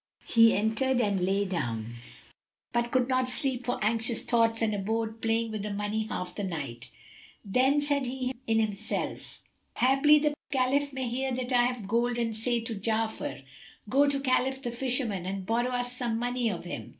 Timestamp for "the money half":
5.61-6.33